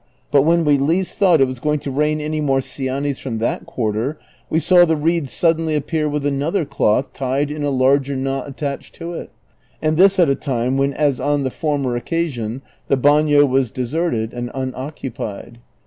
But 0.31 0.41
when 0.41 0.65
we 0.65 0.79
least 0.79 1.19
thought 1.19 1.41
it 1.41 1.47
was 1.47 1.59
going 1.59 1.77
to 1.81 1.91
rain 1.91 2.19
any 2.19 2.41
more 2.41 2.59
cianis 2.59 3.19
from 3.19 3.37
that 3.37 3.67
quarter, 3.67 4.17
we 4.49 4.57
saw 4.57 4.83
the 4.83 4.95
reed 4.95 5.29
suddenly 5.29 5.75
appear 5.75 6.09
with 6.09 6.25
another 6.25 6.65
cloth 6.65 7.13
tied 7.13 7.51
in 7.51 7.61
a 7.61 7.69
larger 7.69 8.15
knot 8.15 8.47
at 8.47 8.57
tached 8.57 8.95
to 8.95 9.13
it, 9.13 9.29
and 9.79 9.97
this 9.97 10.17
at 10.17 10.27
a 10.27 10.33
time 10.33 10.79
Avhen, 10.79 10.93
as 10.93 11.19
on 11.19 11.43
the 11.43 11.51
former 11.51 11.95
occasion, 11.95 12.63
the 12.87 12.97
bafio 12.97 13.45
was 13.47 13.69
deserted 13.69 14.33
and 14.33 14.49
unoccupied. 14.55 15.59